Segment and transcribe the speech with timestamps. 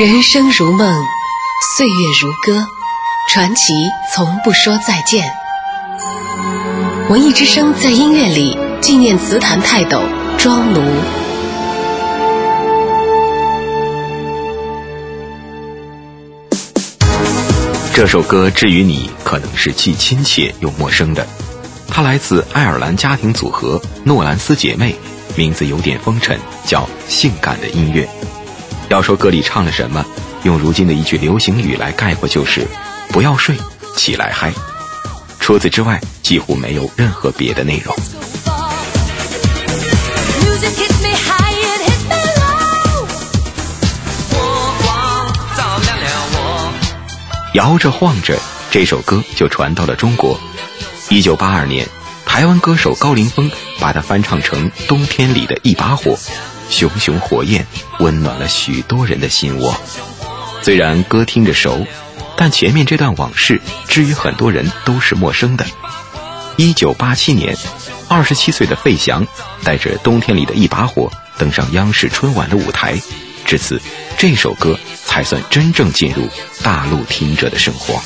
[0.00, 1.04] 人生如梦，
[1.76, 2.66] 岁月如歌，
[3.30, 3.74] 传奇
[4.14, 5.30] 从不说再见。
[7.10, 10.00] 文艺之声在音乐里纪念词坛泰斗
[10.38, 10.80] 庄奴。
[17.92, 21.26] 这首歌至于你，可能是既亲切又陌生的。
[21.88, 24.96] 它来自爱尔兰家庭组合诺兰斯姐妹，
[25.36, 28.04] 名字有点风尘，叫《性感的音乐》。
[28.90, 30.04] 要说歌里唱了什么，
[30.42, 32.66] 用如今的一句流行语来概括就是
[33.10, 33.56] “不要睡，
[33.96, 34.52] 起来嗨”。
[35.38, 37.94] 除此之外，几乎没有任何别的内容。
[47.54, 48.36] 摇着晃着，
[48.72, 50.36] 这首歌就传到了中国。
[51.08, 51.88] 一九八二年，
[52.26, 53.48] 台湾歌手高凌风
[53.80, 56.12] 把它翻唱成《冬天里的一把火》。
[56.68, 57.66] 熊熊火焰
[57.98, 59.76] 温暖了许多人的心窝。
[60.62, 61.84] 虽然歌听着熟，
[62.36, 65.66] 但前面这段往事，至于很多人都是陌生的。
[66.56, 67.56] 一九八七年，
[68.08, 69.26] 二十七岁的费翔
[69.64, 72.94] 带着《冬天里的一把火》登上央视春晚的舞台，
[73.44, 73.80] 至此，
[74.16, 76.28] 这首歌才算真正进入
[76.62, 78.00] 大陆听者的生活。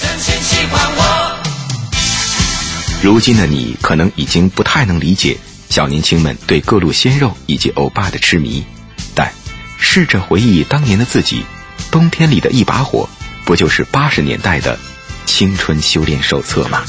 [3.03, 5.36] 如今的你，可能已经不太能理解。
[5.75, 8.64] 小年轻们对各路鲜肉以及欧巴的痴迷，
[9.12, 9.33] 但
[9.77, 11.44] 试着回忆当年的自己，
[11.91, 13.08] 冬天里的一把火，
[13.44, 14.78] 不就是八十年代的
[15.27, 16.84] 青春修炼手册吗？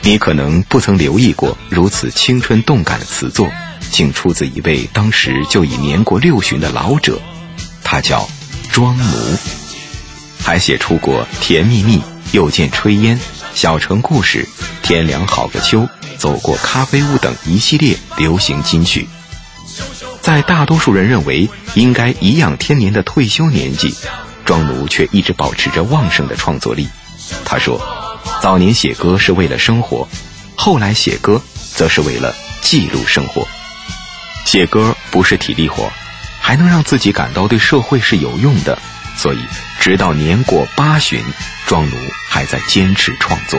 [0.00, 3.52] 你可能不曾留意过，如此青春动感的词作，
[3.90, 7.20] 竟出自一位当时就已年过六旬的老者，
[7.84, 8.26] 他叫
[8.72, 9.36] 庄奴，
[10.42, 11.98] 还写出过《甜蜜蜜》。
[12.32, 13.20] 又见炊烟，
[13.54, 14.48] 小城故事，
[14.82, 19.06] 天凉好个秋，走过咖啡屋等一系列流行金曲，
[20.22, 23.94] 在大多数人认为应该颐养天年的退休年纪，
[24.46, 26.88] 庄奴却一直保持着旺盛的创作力。
[27.44, 27.78] 他说
[28.40, 30.08] ：“早年写歌是为了生活，
[30.56, 31.40] 后来写歌
[31.74, 33.46] 则是为了记录生活。
[34.46, 35.92] 写歌不是体力活，
[36.40, 38.78] 还能让自己感到对社会是有用的。”
[39.22, 39.38] 所以，
[39.78, 41.22] 直到年过八旬，
[41.68, 41.96] 庄奴
[42.28, 43.56] 还在坚持创作。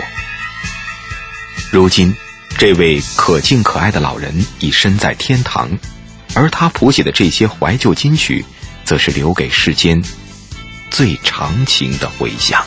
[1.71, 2.13] 如今，
[2.57, 5.69] 这位可敬可爱的老人已身在天堂，
[6.35, 8.43] 而他谱写的这些怀旧金曲，
[8.83, 10.03] 则是留给世间
[10.91, 12.61] 最长情的回响。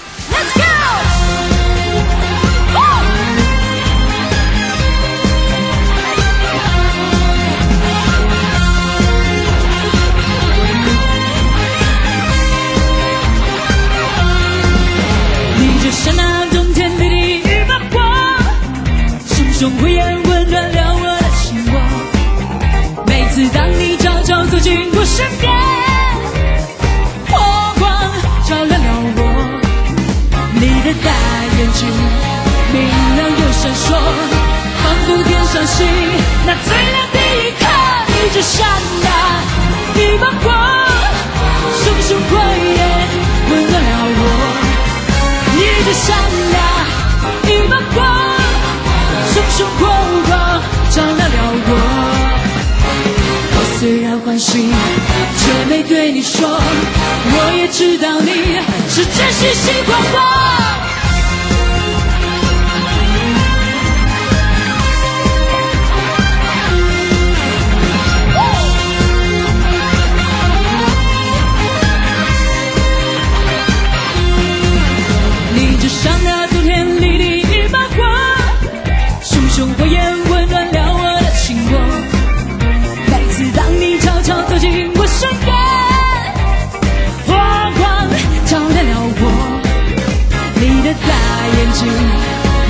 [33.87, 33.97] 说，
[34.83, 35.87] 仿佛天上星
[36.45, 37.65] 那最亮的一颗。
[38.19, 39.09] 一直闪啊，
[39.95, 40.45] 一把火，
[41.85, 42.31] 熊熊火
[42.77, 42.79] 焰
[43.51, 43.89] 温暖了
[44.19, 44.23] 我。
[45.57, 46.07] 一直闪
[46.57, 46.59] 啊，
[47.45, 47.97] 一把火。
[49.57, 49.87] 生活
[50.27, 50.31] 光
[50.91, 51.35] 照亮了
[51.67, 51.71] 我，
[53.55, 54.69] 我虽然欢喜，
[55.39, 58.31] 却没对你说，我也知道你
[58.91, 60.86] 是真心喜欢我。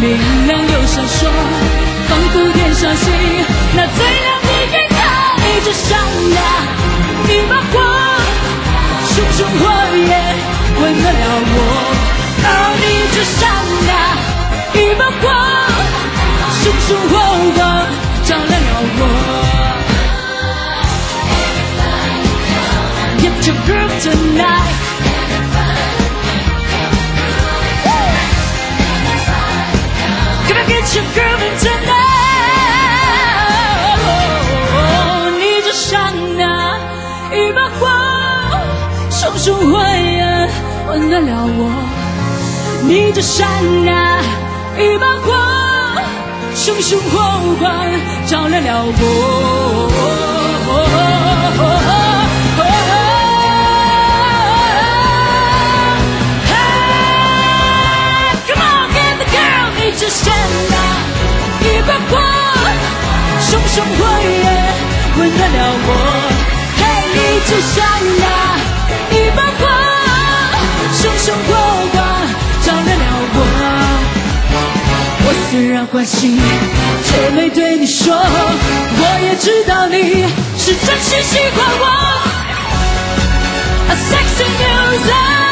[0.01, 1.27] 明亮又闪烁，
[2.09, 3.05] 仿佛天上星，
[3.75, 4.97] 那最亮的一颗，
[5.43, 5.99] 一直闪
[6.35, 6.39] 亮，
[7.29, 7.75] 一把火，
[9.15, 9.63] 熊熊火
[9.97, 10.11] 焰
[10.81, 11.19] 温暖了
[11.49, 11.57] 我。
[12.45, 12.49] 哦，
[12.83, 13.41] 一直闪
[13.87, 13.95] 亮，
[14.75, 15.25] 一把火，
[16.63, 17.13] 熊熊火
[17.57, 17.59] 光
[18.25, 19.01] 照亮了我。
[30.69, 32.05] Get your groove tonight。
[35.39, 36.41] 你就像那
[37.33, 37.87] 一把火，
[39.11, 40.51] 熊熊火焰
[40.89, 41.61] 温暖了我。
[42.89, 43.49] 你就像
[43.85, 44.21] 那
[44.79, 45.35] 一把火，
[46.55, 47.15] 熊熊火
[47.59, 47.87] 光
[48.27, 49.03] 照亮了我。
[63.77, 64.41] 熊熊火焰
[65.19, 65.89] 温暖了我。
[66.79, 66.81] 嘿，
[67.13, 67.77] 你就像
[68.23, 68.25] 那
[69.15, 69.63] 一把火，
[70.95, 71.49] 熊熊火
[71.93, 71.95] 光
[72.65, 73.39] 照亮了我。
[75.27, 76.41] 我虽然欢喜，
[77.05, 80.25] 却没对你说，我也知道你
[80.57, 81.85] 是真心喜欢我。
[83.91, 85.46] A sexy music。